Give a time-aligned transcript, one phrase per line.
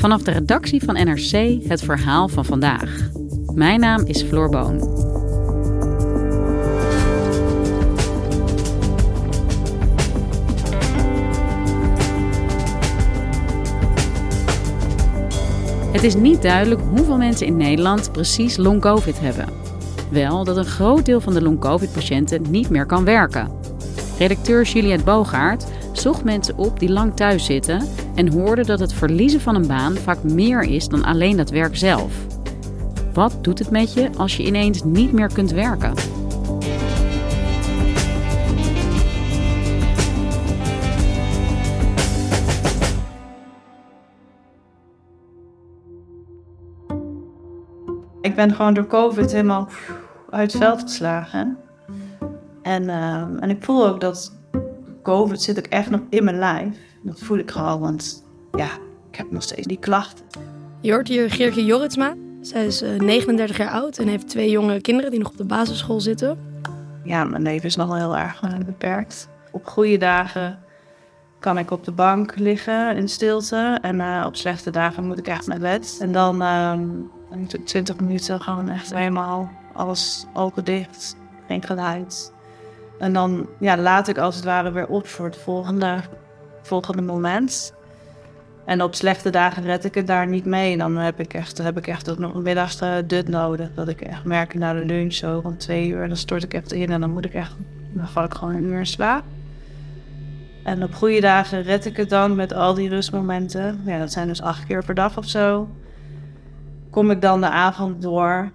[0.00, 3.10] Vanaf de redactie van NRC het verhaal van vandaag.
[3.54, 4.74] Mijn naam is Floor Boon.
[15.92, 19.48] Het is niet duidelijk hoeveel mensen in Nederland precies long-covid hebben.
[20.10, 23.50] Wel dat een groot deel van de long-covid-patiënten niet meer kan werken.
[24.18, 27.88] Redacteur Juliette Bogaert zocht mensen op die lang thuis zitten
[28.20, 31.76] en hoorde dat het verliezen van een baan vaak meer is dan alleen dat werk
[31.76, 32.12] zelf.
[33.12, 35.92] Wat doet het met je als je ineens niet meer kunt werken?
[48.20, 49.68] Ik ben gewoon door COVID helemaal
[50.30, 51.58] uit het veld geslagen.
[52.62, 54.32] En, ehm, en ik voel ook dat
[55.02, 56.89] COVID zit ook echt nog in mijn lijf.
[57.02, 58.68] Dat voel ik gewoon, want ja,
[59.10, 60.24] ik heb nog steeds die klachten.
[60.80, 62.14] Je hoort hier Geertje Jorritsma.
[62.40, 66.00] Zij is 39 jaar oud en heeft twee jonge kinderen die nog op de basisschool
[66.00, 66.38] zitten.
[67.04, 69.28] Ja, mijn leven is nog wel heel erg beperkt.
[69.52, 70.58] Op goede dagen
[71.38, 73.78] kan ik op de bank liggen in stilte.
[73.82, 75.98] En uh, op slechte dagen moet ik echt naar bed.
[76.00, 76.78] En dan uh,
[77.64, 81.16] 20 minuten gewoon echt helemaal alles open dicht.
[81.46, 82.32] Geen geluid.
[82.98, 86.00] En dan ja, laat ik als het ware weer op voor het volgende,
[86.62, 87.74] volgende moment.
[88.64, 90.76] En op slechte dagen red ik het daar niet mee.
[90.76, 93.68] Dan heb ik echt, heb ik echt ook nog een middagse dut nodig.
[93.74, 96.08] Dat ik echt merk na de lunch zo van twee uur.
[96.08, 97.56] Dan stort ik echt in en dan moet ik echt,
[97.92, 99.24] dan val ik gewoon een uur in slaap.
[100.64, 103.80] En op goede dagen red ik het dan met al die rustmomenten.
[103.84, 105.68] Ja, dat zijn dus acht keer per dag of zo.
[106.90, 108.50] Kom ik dan de avond door.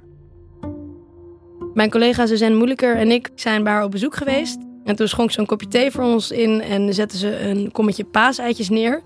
[1.73, 4.64] Mijn collega Suzanne Moeilijker en ik zijn bij op bezoek geweest.
[4.85, 8.03] En toen schonk ze een kopje thee voor ons in en zette ze een kommetje
[8.03, 9.01] paaseitjes neer.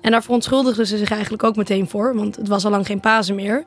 [0.00, 3.00] En daar verontschuldigde ze zich eigenlijk ook meteen voor, want het was al lang geen
[3.00, 3.64] Pasen meer.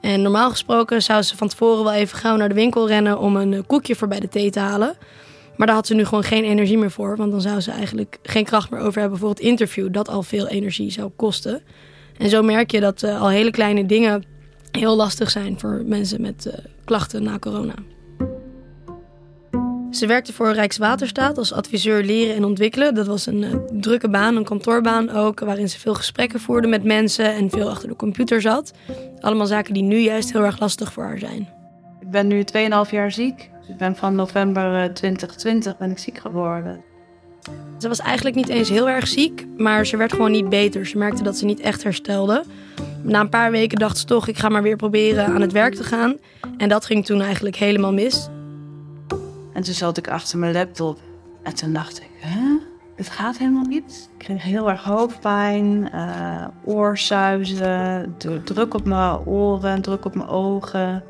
[0.00, 3.36] En normaal gesproken zou ze van tevoren wel even gauw naar de winkel rennen om
[3.36, 4.96] een koekje voor bij de thee te halen.
[5.56, 8.18] Maar daar had ze nu gewoon geen energie meer voor, want dan zou ze eigenlijk
[8.22, 11.62] geen kracht meer over hebben voor het interview, dat al veel energie zou kosten.
[12.18, 14.24] En zo merk je dat uh, al hele kleine dingen
[14.70, 16.52] heel lastig zijn voor mensen met uh,
[16.84, 17.74] klachten na corona.
[19.90, 22.94] Ze werkte voor Rijkswaterstaat als adviseur leren en ontwikkelen.
[22.94, 26.84] Dat was een uh, drukke baan, een kantoorbaan ook, waarin ze veel gesprekken voerde met
[26.84, 28.72] mensen en veel achter de computer zat.
[29.20, 31.48] Allemaal zaken die nu juist heel erg lastig voor haar zijn.
[32.00, 32.44] Ik ben nu
[32.86, 33.50] 2,5 jaar ziek.
[33.60, 36.80] Dus ik ben van november 2020 ben ik ziek geworden.
[37.78, 40.86] Ze was eigenlijk niet eens heel erg ziek, maar ze werd gewoon niet beter.
[40.86, 42.44] Ze merkte dat ze niet echt herstelde.
[43.02, 45.74] Na een paar weken dacht ze toch, ik ga maar weer proberen aan het werk
[45.74, 46.16] te gaan.
[46.56, 48.28] En dat ging toen eigenlijk helemaal mis.
[49.52, 50.98] En toen zat ik achter mijn laptop.
[51.42, 52.58] En toen dacht ik, hè?
[52.96, 54.10] Het gaat helemaal niet.
[54.12, 61.02] Ik kreeg heel erg hoofdpijn, uh, oorzuizen, druk op mijn oren, druk op mijn ogen.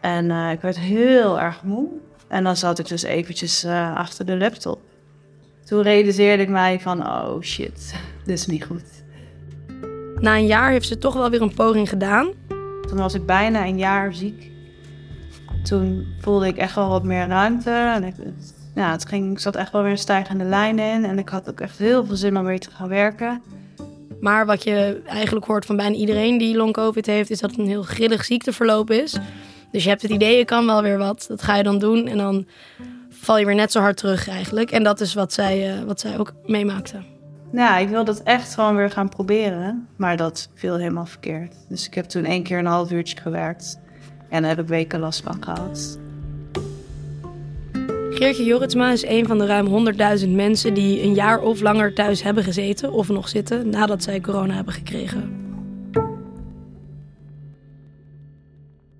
[0.00, 1.88] En uh, ik werd heel erg moe.
[2.28, 4.80] En dan zat ik dus eventjes uh, achter de laptop.
[5.64, 7.94] Toen realiseerde ik mij van, oh shit,
[8.24, 9.04] dit is niet goed.
[10.20, 12.32] Na een jaar heeft ze toch wel weer een poging gedaan.
[12.88, 14.50] Toen was ik bijna een jaar ziek.
[15.66, 17.70] Toen voelde ik echt wel wat meer ruimte.
[17.70, 18.14] En ik,
[18.74, 21.04] ja, het ging, ik zat echt wel weer een stijgende lijn in.
[21.04, 23.42] En ik had ook echt heel veel zin om weer te gaan werken.
[24.20, 27.30] Maar wat je eigenlijk hoort van bijna iedereen die long-covid heeft...
[27.30, 29.16] is dat het een heel grillig ziekteverloop is.
[29.70, 31.24] Dus je hebt het idee, je kan wel weer wat.
[31.28, 32.46] Dat ga je dan doen en dan
[33.10, 34.70] val je weer net zo hard terug eigenlijk.
[34.70, 36.96] En dat is wat zij, uh, wat zij ook meemaakte.
[37.52, 39.88] Ja, ik wilde het echt gewoon weer gaan proberen.
[39.96, 41.54] Maar dat viel helemaal verkeerd.
[41.68, 43.78] Dus ik heb toen één keer een half uurtje gewerkt.
[44.28, 45.98] En daar heb ik weken last van gehad.
[48.10, 52.22] Geertje Jorritsma is een van de ruim 100.000 mensen die een jaar of langer thuis
[52.22, 55.44] hebben gezeten of nog zitten nadat zij corona hebben gekregen.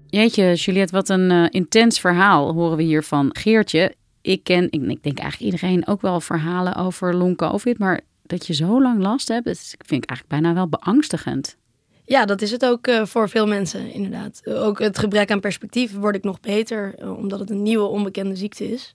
[0.07, 3.95] Jeetje, Juliette, wat een uh, intens verhaal horen we hier van Geertje.
[4.21, 8.47] Ik ken, ik, ik, denk eigenlijk iedereen ook wel verhalen over long covid, maar dat
[8.47, 11.57] je zo lang last hebt, dat vind ik eigenlijk bijna wel beangstigend.
[12.07, 14.41] Ja, dat is het ook uh, voor veel mensen, inderdaad.
[14.45, 18.37] Ook het gebrek aan perspectief word ik nog beter, uh, omdat het een nieuwe onbekende
[18.37, 18.95] ziekte is.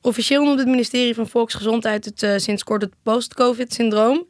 [0.00, 4.26] Officieel noemt het ministerie van Volksgezondheid het uh, sinds kort het post-COVID-syndroom.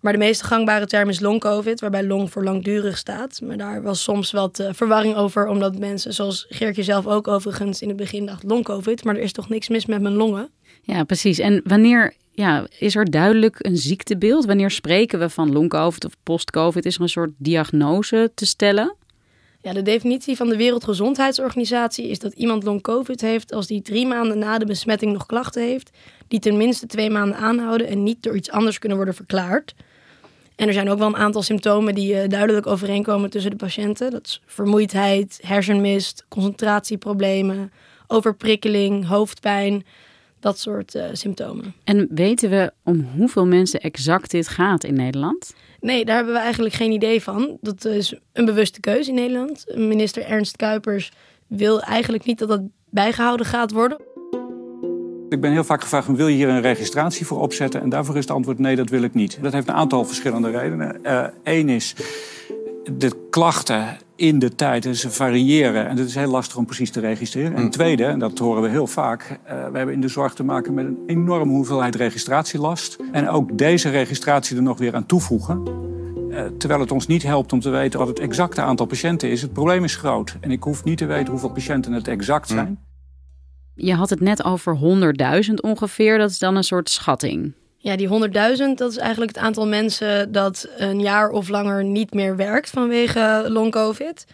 [0.00, 3.40] Maar de meest gangbare term is long-COVID, waarbij long voor langdurig staat.
[3.40, 7.88] Maar daar was soms wat verwarring over, omdat mensen, zoals Geertje zelf ook overigens in
[7.88, 9.04] het begin dacht, long-COVID.
[9.04, 10.50] Maar er is toch niks mis met mijn longen?
[10.82, 11.38] Ja, precies.
[11.38, 14.44] En wanneer ja, is er duidelijk een ziektebeeld?
[14.44, 16.84] Wanneer spreken we van long-COVID of post-COVID?
[16.84, 18.94] Is er een soort diagnose te stellen?
[19.62, 24.38] Ja, de definitie van de Wereldgezondheidsorganisatie is dat iemand long-COVID heeft als die drie maanden
[24.38, 25.90] na de besmetting nog klachten heeft,
[26.28, 29.74] die tenminste twee maanden aanhouden en niet door iets anders kunnen worden verklaard.
[30.56, 34.10] En er zijn ook wel een aantal symptomen die uh, duidelijk overeenkomen tussen de patiënten.
[34.10, 37.72] Dat is vermoeidheid, hersenmist, concentratieproblemen,
[38.06, 39.84] overprikkeling, hoofdpijn,
[40.46, 41.74] dat soort uh, symptomen.
[41.84, 45.54] En weten we om hoeveel mensen exact dit gaat in Nederland?
[45.80, 47.58] Nee, daar hebben we eigenlijk geen idee van.
[47.60, 49.64] Dat is een bewuste keuze in Nederland.
[49.74, 51.12] Minister Ernst Kuipers
[51.46, 52.60] wil eigenlijk niet dat dat
[52.90, 53.98] bijgehouden gaat worden.
[55.28, 57.80] Ik ben heel vaak gevraagd, wil je hier een registratie voor opzetten?
[57.80, 59.38] En daarvoor is het antwoord nee, dat wil ik niet.
[59.42, 60.98] Dat heeft een aantal verschillende redenen.
[61.42, 61.94] Eén uh, is,
[62.92, 67.00] de klachten in de tijd, ze variëren en het is heel lastig om precies te
[67.00, 67.54] registreren.
[67.54, 70.44] En tweede, en dat horen we heel vaak, uh, we hebben in de zorg te
[70.44, 72.96] maken met een enorme hoeveelheid registratielast.
[73.12, 75.62] En ook deze registratie er nog weer aan toevoegen.
[76.30, 79.42] Uh, terwijl het ons niet helpt om te weten wat het exacte aantal patiënten is.
[79.42, 82.78] Het probleem is groot en ik hoef niet te weten hoeveel patiënten het exact zijn.
[83.74, 84.78] Je had het net over
[85.48, 87.54] 100.000 ongeveer, dat is dan een soort schatting.
[87.86, 92.14] Ja, die 100.000, dat is eigenlijk het aantal mensen dat een jaar of langer niet
[92.14, 94.24] meer werkt vanwege long-covid.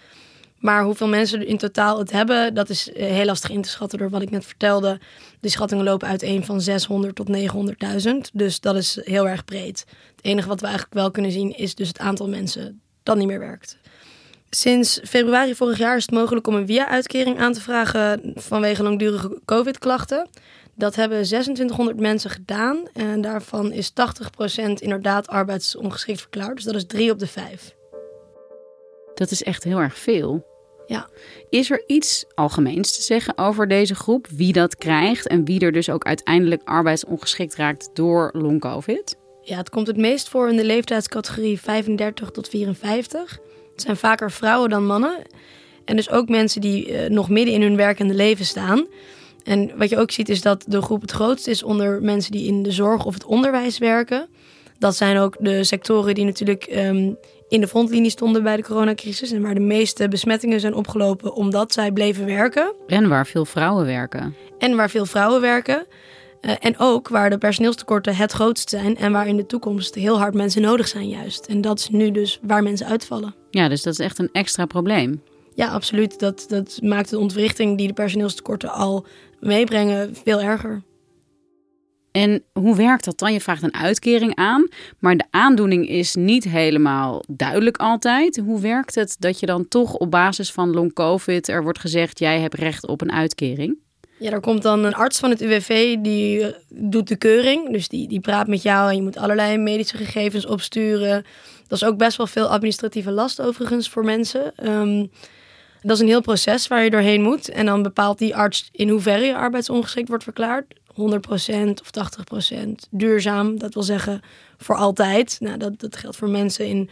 [0.59, 4.11] Maar hoeveel mensen in totaal het hebben, dat is heel lastig in te schatten door
[4.11, 5.01] wat ik net vertelde.
[5.41, 7.29] De schattingen lopen uiteen van 600 tot
[8.07, 8.13] 900.000.
[8.33, 9.85] Dus dat is heel erg breed.
[10.17, 13.27] Het enige wat we eigenlijk wel kunnen zien is dus het aantal mensen dat niet
[13.27, 13.79] meer werkt.
[14.51, 19.41] Sinds februari vorig jaar is het mogelijk om een via-uitkering aan te vragen vanwege langdurige
[19.45, 20.29] COVID-klachten.
[20.83, 23.95] Dat hebben 2600 mensen gedaan en daarvan is 80%
[24.75, 26.55] inderdaad arbeidsongeschikt verklaard.
[26.55, 27.75] Dus dat is drie op de vijf.
[29.15, 30.47] Dat is echt heel erg veel.
[30.87, 31.09] Ja.
[31.49, 34.27] Is er iets algemeens te zeggen over deze groep?
[34.31, 39.17] Wie dat krijgt en wie er dus ook uiteindelijk arbeidsongeschikt raakt door long-covid?
[39.43, 43.39] Ja, het komt het meest voor in de leeftijdscategorie 35 tot 54.
[43.73, 45.23] Het zijn vaker vrouwen dan mannen.
[45.85, 48.87] En dus ook mensen die uh, nog midden in hun werkende leven staan.
[49.45, 52.47] En wat je ook ziet is dat de groep het grootst is onder mensen die
[52.47, 54.29] in de zorg of het onderwijs werken.
[54.79, 57.17] Dat zijn ook de sectoren die natuurlijk um,
[57.49, 59.33] in de frontlinie stonden bij de coronacrisis.
[59.33, 62.75] En waar de meeste besmettingen zijn opgelopen omdat zij bleven werken.
[62.87, 64.35] En waar veel vrouwen werken.
[64.59, 65.87] En waar veel vrouwen werken.
[66.41, 70.19] Uh, en ook waar de personeelstekorten het grootst zijn en waar in de toekomst heel
[70.19, 71.47] hard mensen nodig zijn juist.
[71.47, 73.35] En dat is nu dus waar mensen uitvallen.
[73.51, 75.23] Ja, dus dat is echt een extra probleem.
[75.55, 76.19] Ja, absoluut.
[76.19, 79.07] Dat, dat maakt de ontwrichting die de personeelstekorten al
[79.43, 80.83] meebrengen veel erger.
[82.13, 83.33] En hoe werkt dat dan?
[83.33, 84.69] Je vraagt een uitkering aan,
[84.99, 88.37] maar de aandoening is niet helemaal duidelijk altijd.
[88.45, 92.19] Hoe werkt het dat je dan toch op basis van long covid er wordt gezegd
[92.19, 93.79] jij hebt recht op een uitkering?
[94.19, 97.73] Ja, er komt dan een arts van het UWV die doet de keuring.
[97.73, 101.25] Dus die, die praat met jou en je moet allerlei medische gegevens opsturen.
[101.67, 104.71] Dat is ook best wel veel administratieve last overigens voor mensen.
[104.71, 105.11] Um,
[105.83, 107.49] dat is een heel proces waar je doorheen moet.
[107.49, 110.75] En dan bepaalt die arts in hoeverre je arbeidsongeschikt wordt verklaard.
[110.93, 111.91] 100% of
[112.55, 114.21] 80% duurzaam, dat wil zeggen
[114.57, 115.37] voor altijd.
[115.41, 116.91] Nou, dat, dat geldt voor mensen in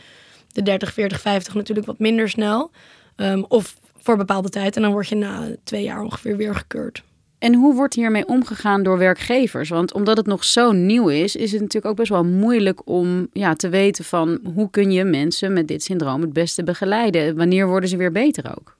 [0.53, 2.71] de 30, 40, 50 natuurlijk wat minder snel.
[3.17, 4.77] Um, of voor bepaalde tijd.
[4.77, 7.03] En dan word je na twee jaar ongeveer weer gekeurd.
[7.39, 9.69] En hoe wordt hiermee omgegaan door werkgevers?
[9.69, 13.29] Want omdat het nog zo nieuw is, is het natuurlijk ook best wel moeilijk om
[13.33, 17.37] ja, te weten van hoe kun je mensen met dit syndroom het beste begeleiden?
[17.37, 18.77] Wanneer worden ze weer beter ook?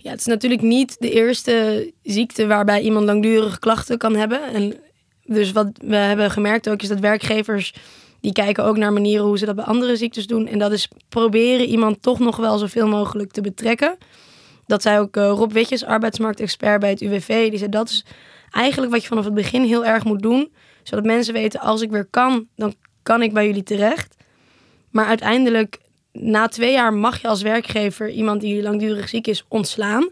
[0.00, 4.42] Ja, het is natuurlijk niet de eerste ziekte waarbij iemand langdurige klachten kan hebben.
[4.42, 4.74] En
[5.24, 7.74] dus wat we hebben gemerkt ook is dat werkgevers
[8.20, 10.46] die kijken ook naar manieren hoe ze dat bij andere ziektes doen.
[10.46, 13.98] En dat is proberen iemand toch nog wel zoveel mogelijk te betrekken.
[14.66, 17.48] Dat zei ook uh, Rob Witjes, arbeidsmarktexpert bij het UWV.
[17.48, 18.04] Die zei dat is
[18.50, 20.52] eigenlijk wat je vanaf het begin heel erg moet doen.
[20.82, 24.16] Zodat mensen weten, als ik weer kan, dan kan ik bij jullie terecht.
[24.90, 25.78] Maar uiteindelijk,
[26.12, 30.08] na twee jaar mag je als werkgever iemand die langdurig ziek is ontslaan.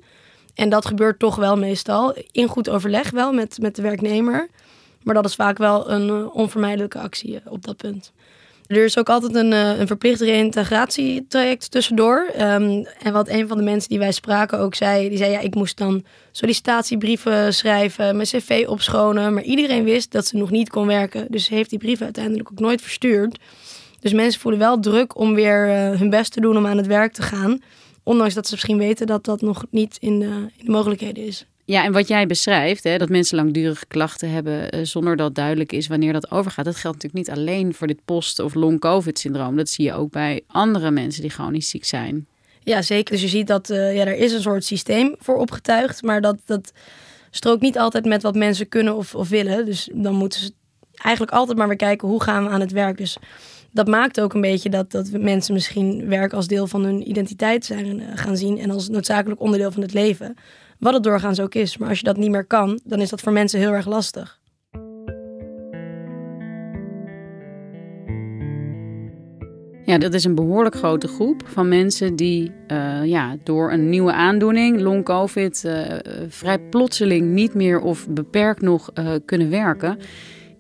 [0.55, 2.15] En dat gebeurt toch wel meestal.
[2.33, 4.49] In goed overleg wel met, met de werknemer.
[5.03, 8.13] Maar dat is vaak wel een uh, onvermijdelijke actie uh, op dat punt.
[8.67, 12.27] Er is ook altijd een, uh, een verplicht reïntegratietraject tussendoor.
[12.41, 15.41] Um, en wat een van de mensen die wij spraken ook zei, die zei ja,
[15.41, 19.35] ik moest dan sollicitatiebrieven schrijven, mijn cv opschonen.
[19.35, 21.27] Maar iedereen wist dat ze nog niet kon werken.
[21.31, 23.39] Dus ze heeft die brieven uiteindelijk ook nooit verstuurd.
[24.01, 26.87] Dus mensen voelen wel druk om weer uh, hun best te doen om aan het
[26.87, 27.61] werk te gaan.
[28.03, 31.47] Ondanks dat ze misschien weten dat dat nog niet in de, in de mogelijkheden is.
[31.65, 35.73] Ja, en wat jij beschrijft, hè, dat mensen langdurige klachten hebben uh, zonder dat duidelijk
[35.73, 36.65] is wanneer dat overgaat.
[36.65, 39.57] Dat geldt natuurlijk niet alleen voor dit post- of long-covid-syndroom.
[39.57, 42.27] Dat zie je ook bij andere mensen die chronisch ziek zijn.
[42.61, 43.13] Ja, zeker.
[43.13, 46.37] Dus je ziet dat uh, ja, er is een soort systeem voor opgetuigd, maar dat,
[46.45, 46.73] dat
[47.31, 49.65] strookt niet altijd met wat mensen kunnen of, of willen.
[49.65, 50.53] Dus dan moeten ze
[50.95, 52.99] eigenlijk altijd maar weer kijken hoe gaan we aan het werk.
[52.99, 53.17] Dus
[53.77, 57.65] dat maakt ook een beetje dat, dat mensen misschien werk als deel van hun identiteit
[57.65, 60.35] zijn uh, gaan zien en als noodzakelijk onderdeel van het leven.
[60.79, 61.77] Wat het doorgaans ook is.
[61.77, 64.41] Maar als je dat niet meer kan, dan is dat voor mensen heel erg lastig.
[69.85, 74.13] Ja, dat is een behoorlijk grote groep van mensen die uh, ja, door een nieuwe
[74.13, 75.83] aandoening, long COVID, uh,
[76.29, 78.93] vrij plotseling niet meer of beperkt nog
[79.25, 79.99] kunnen werken.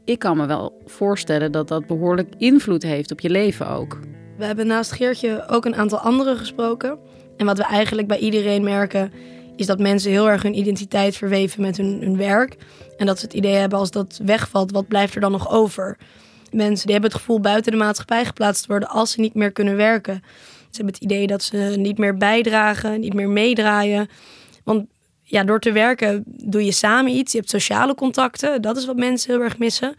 [0.06, 3.98] Ik kan me wel voorstellen dat dat behoorlijk invloed heeft op je leven ook.
[4.38, 6.98] We hebben naast Geertje ook een aantal anderen gesproken.
[7.36, 9.12] En wat we eigenlijk bij iedereen merken,
[9.56, 12.56] is dat mensen heel erg hun identiteit verweven met hun, hun werk.
[12.96, 15.98] En dat ze het idee hebben als dat wegvalt, wat blijft er dan nog over?
[16.50, 19.52] Mensen die hebben het gevoel buiten de maatschappij geplaatst te worden als ze niet meer
[19.52, 20.22] kunnen werken.
[20.70, 24.08] Ze hebben het idee dat ze niet meer bijdragen, niet meer meedraaien.
[24.64, 24.86] Want
[25.28, 27.32] ja, door te werken doe je samen iets.
[27.32, 28.62] Je hebt sociale contacten.
[28.62, 29.94] Dat is wat mensen heel erg missen.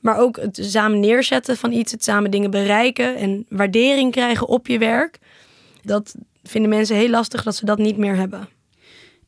[0.00, 4.66] Maar ook het samen neerzetten van iets, het samen dingen bereiken en waardering krijgen op
[4.66, 5.18] je werk.
[5.82, 8.48] Dat vinden mensen heel lastig dat ze dat niet meer hebben.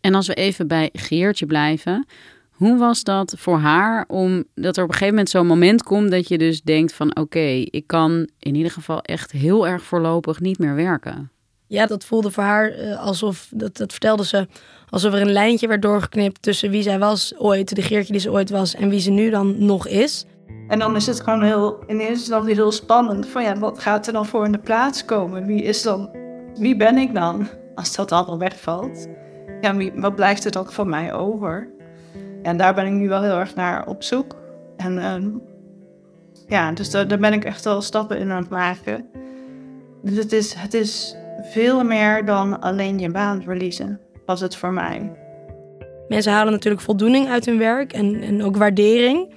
[0.00, 2.06] En als we even bij Geertje blijven,
[2.50, 6.10] hoe was dat voor haar om dat er op een gegeven moment zo'n moment komt
[6.10, 10.40] dat je dus denkt van oké, ik kan in ieder geval echt heel erg voorlopig
[10.40, 11.30] niet meer werken?
[11.66, 14.48] Ja, dat voelde voor haar uh, alsof, dat, dat vertelde ze,
[14.90, 18.32] alsof er een lijntje werd doorgeknipt tussen wie zij was ooit, de Geertje die ze
[18.32, 20.26] ooit was, en wie ze nu dan nog is.
[20.68, 23.26] En dan is het gewoon heel, in eerste instantie heel spannend.
[23.26, 25.46] Van ja, wat gaat er dan voor in de plaats komen?
[25.46, 26.10] Wie is dan,
[26.54, 27.48] wie ben ik dan?
[27.74, 29.08] Als dat allemaal wegvalt
[29.60, 31.68] ja, wat blijft er dan van mij over?
[32.42, 34.36] En daar ben ik nu wel heel erg naar op zoek.
[34.76, 35.14] En uh,
[36.46, 39.06] ja, dus daar, daar ben ik echt wel stappen in aan het maken.
[40.02, 44.72] Dus het is, het is veel meer dan alleen je baan verliezen, was het voor
[44.72, 45.12] mij.
[46.08, 49.34] Mensen halen natuurlijk voldoening uit hun werk en, en ook waardering.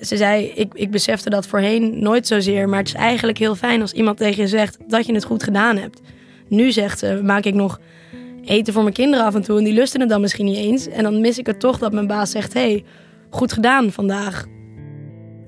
[0.00, 3.80] Ze zei, ik, ik besefte dat voorheen nooit zozeer, maar het is eigenlijk heel fijn
[3.80, 6.00] als iemand tegen je zegt dat je het goed gedaan hebt.
[6.48, 7.80] Nu zegt ze, maak ik nog
[8.44, 9.58] eten voor mijn kinderen af en toe.
[9.58, 10.88] En die lusten het dan misschien niet eens.
[10.88, 12.84] En dan mis ik het toch dat mijn baas zegt: hey,
[13.30, 14.44] goed gedaan vandaag.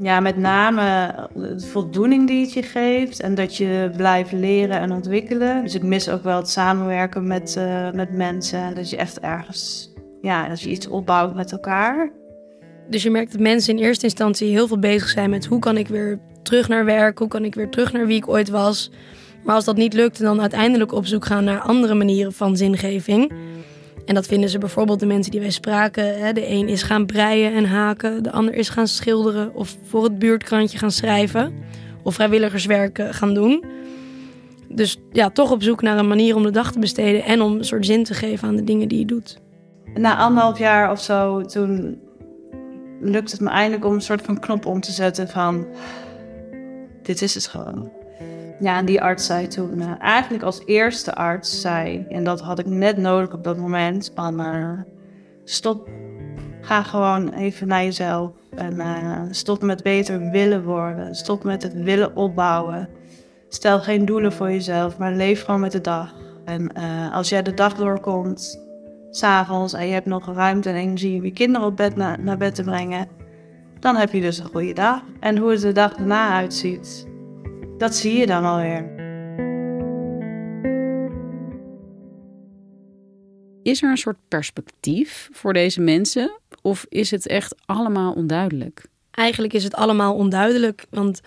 [0.01, 4.93] Ja, met name de voldoening die het je geeft en dat je blijft leren en
[4.93, 5.63] ontwikkelen.
[5.63, 8.75] Dus ik mis ook wel het samenwerken met, uh, met mensen.
[8.75, 12.13] Dat je echt ergens, ja, dat je iets opbouwt met elkaar.
[12.89, 15.77] Dus je merkt dat mensen in eerste instantie heel veel bezig zijn met hoe kan
[15.77, 18.91] ik weer terug naar werk, hoe kan ik weer terug naar wie ik ooit was.
[19.45, 23.33] Maar als dat niet lukt, dan uiteindelijk op zoek gaan naar andere manieren van zingeving.
[24.09, 26.35] En dat vinden ze bijvoorbeeld de mensen die wij spraken.
[26.35, 30.19] De een is gaan breien en haken, de ander is gaan schilderen of voor het
[30.19, 31.53] buurtkrantje gaan schrijven
[32.03, 33.65] of vrijwilligerswerk gaan doen.
[34.69, 37.57] Dus ja, toch op zoek naar een manier om de dag te besteden en om
[37.57, 39.39] een soort zin te geven aan de dingen die je doet.
[39.95, 42.01] Na anderhalf jaar of zo, toen
[43.01, 45.67] lukt het me eindelijk om een soort van knop om te zetten van
[47.03, 47.91] dit is het gewoon.
[48.61, 52.59] Ja, en die arts zei toen, uh, eigenlijk als eerste arts zei, en dat had
[52.59, 54.87] ik net nodig op dat moment, maar
[55.45, 55.89] stop,
[56.61, 61.73] ga gewoon even naar jezelf en uh, stop met beter willen worden, stop met het
[61.73, 62.89] willen opbouwen.
[63.49, 66.15] Stel geen doelen voor jezelf, maar leef gewoon met de dag.
[66.45, 66.73] En
[67.13, 68.61] als jij de dag doorkomt,
[69.11, 72.37] s'avonds, en je hebt nog ruimte en energie om je kinderen op bed na naar
[72.37, 73.09] bed te brengen,
[73.81, 75.03] dan heb je dus een goede dag.
[75.21, 77.07] En hoe het de dag daarna uitziet,
[77.79, 78.97] dat zie je dan alweer.
[83.63, 86.41] Is er een soort perspectief voor deze mensen?
[86.63, 88.85] Of is het echt allemaal onduidelijk?
[89.11, 91.21] Eigenlijk is het allemaal onduidelijk, want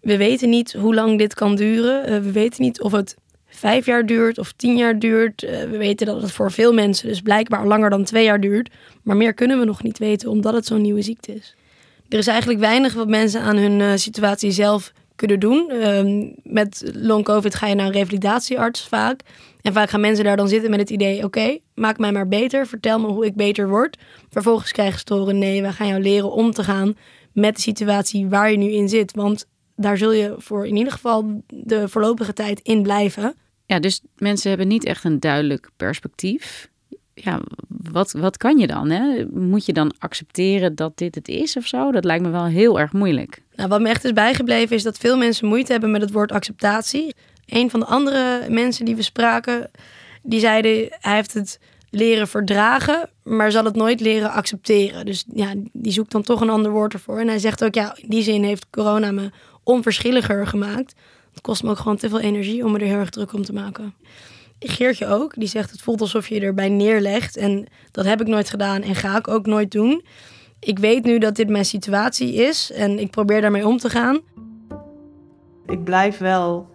[0.00, 2.04] we weten niet hoe lang dit kan duren.
[2.04, 3.16] Eh, we weten niet of het
[3.46, 5.42] vijf jaar duurt of tien jaar duurt.
[5.42, 8.70] Eh, we weten dat het voor veel mensen dus blijkbaar langer dan twee jaar duurt.
[9.02, 11.56] Maar meer kunnen we nog niet weten, omdat het zo'n nieuwe ziekte is.
[12.08, 15.70] Er is eigenlijk weinig wat mensen aan hun uh, situatie zelf kunnen doen.
[15.70, 19.20] Um, met long covid ga je naar een revalidatiearts vaak.
[19.60, 22.66] En vaak gaan mensen daar dan zitten met het idee: oké, maak mij maar beter,
[22.66, 23.98] vertel me hoe ik beter word.
[24.30, 26.96] Vervolgens krijgen ze te horen: nee, we gaan jou leren om te gaan
[27.32, 29.14] met de situatie waar je nu in zit.
[29.14, 33.34] Want daar zul je voor in ieder geval de voorlopige tijd in blijven.
[33.66, 36.72] Ja, dus mensen hebben niet echt een duidelijk perspectief.
[37.14, 38.90] Ja, wat, wat kan je dan?
[38.90, 39.24] Hè?
[39.30, 41.92] Moet je dan accepteren dat dit het is of zo?
[41.92, 43.42] Dat lijkt me wel heel erg moeilijk.
[43.56, 46.32] Nou, wat me echt is bijgebleven is dat veel mensen moeite hebben met het woord
[46.32, 47.14] acceptatie.
[47.46, 49.70] Een van de andere mensen die we spraken,
[50.22, 51.58] die zeiden hij heeft het
[51.90, 55.06] leren verdragen, maar zal het nooit leren accepteren.
[55.06, 57.18] Dus ja, die zoekt dan toch een ander woord ervoor.
[57.18, 59.30] En hij zegt ook, ja, in die zin heeft corona me
[59.62, 60.94] onverschilliger gemaakt.
[61.32, 63.44] Het kost me ook gewoon te veel energie om me er heel erg druk om
[63.44, 63.94] te maken.
[64.70, 67.36] Geertje ook, die zegt het voelt alsof je erbij neerlegt.
[67.36, 70.04] En dat heb ik nooit gedaan en ga ik ook nooit doen.
[70.60, 74.20] Ik weet nu dat dit mijn situatie is en ik probeer daarmee om te gaan.
[75.66, 76.68] Ik blijf wel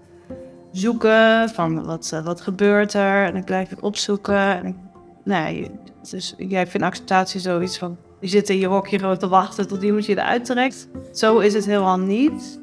[0.71, 4.63] zoeken van wat, wat gebeurt er en ik blijf het opzoeken.
[4.63, 4.91] En
[5.23, 5.71] nee,
[6.09, 10.05] dus jij vindt acceptatie zoiets van je zit in je hokje te wachten tot iemand
[10.05, 10.87] je eruit trekt.
[11.13, 12.59] Zo is het helemaal niet.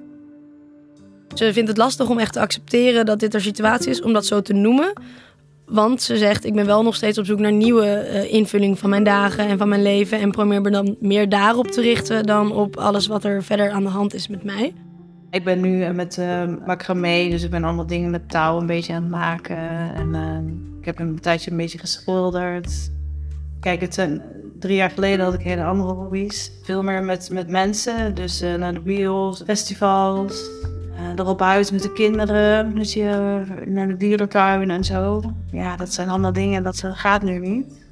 [1.38, 4.26] Ze vindt het lastig om echt te accepteren dat dit haar situatie is, om dat
[4.26, 4.92] zo te noemen.
[5.66, 8.90] Want ze zegt, ik ben wel nog steeds op zoek naar nieuwe uh, invulling van
[8.90, 10.20] mijn dagen en van mijn leven.
[10.20, 13.82] En probeer me dan meer daarop te richten dan op alles wat er verder aan
[13.82, 14.74] de hand is met mij.
[15.30, 18.66] Ik ben nu eh, met uh, macramé, dus ik ben allemaal dingen met touw een
[18.66, 19.94] beetje aan het maken.
[19.94, 20.14] En
[20.80, 22.90] ik heb een tijdje een beetje geschilderd.
[23.60, 24.22] Kijk, het zijn,
[24.58, 26.52] drie jaar geleden had ik hele andere hobby's.
[26.62, 30.50] Veel meer met, met mensen, dus naar de bios, festivals.
[31.00, 35.22] Uh, erop uit met de kinderen, dus je naar de dierentuin en zo.
[35.52, 37.84] Ja, dat zijn allemaal dingen, dat gaat nu niet.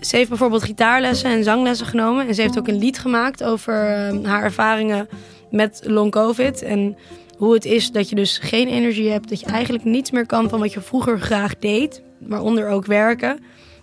[0.00, 2.28] Ze heeft bijvoorbeeld gitaarlessen en zanglessen genomen.
[2.28, 3.74] En ze heeft ook een lied gemaakt over
[4.14, 5.08] uh, haar ervaringen
[5.50, 6.62] met long covid.
[6.62, 6.96] En
[7.36, 9.28] hoe het is dat je dus geen energie hebt.
[9.28, 12.02] Dat je eigenlijk niets meer kan van wat je vroeger graag deed.
[12.18, 13.38] Waaronder ook werken.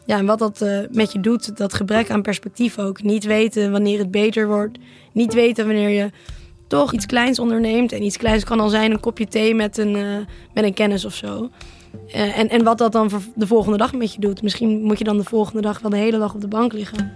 [0.05, 3.03] Ja, en wat dat uh, met je doet, dat gebrek aan perspectief ook.
[3.03, 4.77] Niet weten wanneer het beter wordt.
[5.11, 6.09] Niet weten wanneer je
[6.73, 7.91] toch iets kleins onderneemt.
[7.91, 10.17] En iets kleins kan al zijn een kopje thee met een, uh,
[10.53, 11.49] met een kennis of zo.
[12.07, 14.41] Uh, en, en wat dat dan de volgende dag met je doet.
[14.41, 17.11] Misschien moet je dan de volgende dag wel de hele dag op de bank liggen.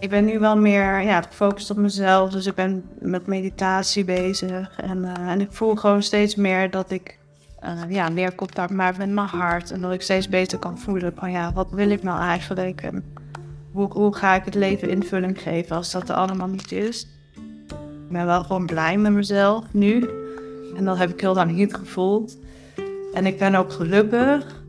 [0.00, 2.30] Ik ben nu wel meer ja, gefocust op mezelf.
[2.30, 4.76] Dus ik ben met meditatie bezig.
[4.76, 7.18] En, uh, en ik voel gewoon steeds meer dat ik
[7.88, 9.70] ja, meer contact maak met mijn hart.
[9.70, 12.82] En dat ik steeds beter kan voelen van ja, wat wil ik nou eigenlijk?
[12.82, 13.04] En
[13.72, 17.06] hoe, hoe ga ik het leven invulling geven als dat er allemaal niet is?
[18.12, 20.08] Ik ben wel gewoon blij met mezelf nu.
[20.76, 22.36] En dat heb ik heel lang niet gevoeld.
[23.14, 24.62] En ik ben ook gelukkig.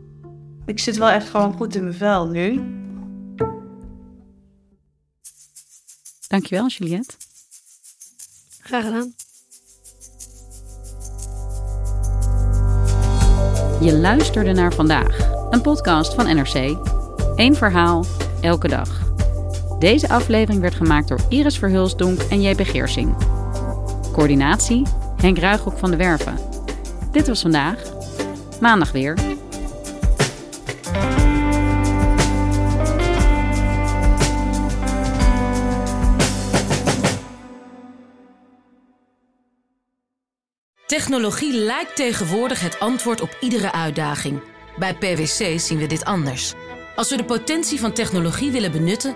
[0.65, 2.62] Ik zit wel echt gewoon goed in mijn vel nu.
[6.27, 7.15] Dankjewel, Juliette.
[8.60, 9.13] Graag gedaan.
[13.82, 15.17] Je luisterde naar vandaag,
[15.49, 16.77] een podcast van NRC.
[17.36, 18.06] Eén verhaal,
[18.41, 19.02] elke dag.
[19.83, 23.15] Deze aflevering werd gemaakt door Iris Verhulsdonk en JP Geersing.
[24.11, 24.83] Coördinatie
[25.17, 26.37] Henk Ruigrok van de Werven.
[27.11, 27.83] Dit was vandaag.
[28.61, 29.17] Maandag weer.
[40.85, 44.41] Technologie lijkt tegenwoordig het antwoord op iedere uitdaging.
[44.77, 46.53] Bij PwC zien we dit anders.
[46.95, 49.15] Als we de potentie van technologie willen benutten,